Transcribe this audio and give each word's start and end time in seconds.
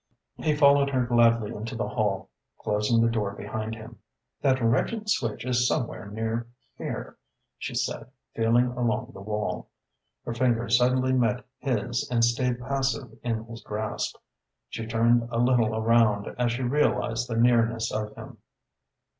He 0.37 0.55
followed 0.55 0.89
her 0.89 1.05
gladly 1.05 1.53
into 1.55 1.75
the 1.75 1.87
hall, 1.87 2.31
closing 2.57 3.03
the 3.05 3.11
door 3.11 3.35
behind 3.35 3.75
him. 3.75 3.99
"That 4.41 4.59
wretched 4.59 5.07
switch 5.11 5.45
is 5.45 5.67
somewhere 5.67 6.07
near 6.07 6.47
here," 6.75 7.17
she 7.59 7.75
said, 7.75 8.07
feeling 8.35 8.65
along 8.65 9.11
the 9.13 9.21
wall. 9.21 9.69
Her 10.25 10.33
fingers 10.33 10.75
suddenly 10.79 11.13
met 11.13 11.45
his 11.59 12.09
and 12.09 12.25
stayed 12.25 12.57
passive 12.59 13.15
in 13.21 13.43
his 13.43 13.61
grasp. 13.61 14.15
She 14.69 14.87
turned 14.87 15.27
a 15.31 15.37
little 15.37 15.75
around 15.75 16.33
as 16.35 16.51
she 16.53 16.63
realised 16.63 17.29
the 17.29 17.37
nearness 17.37 17.91
of 17.91 18.15
him. 18.15 18.39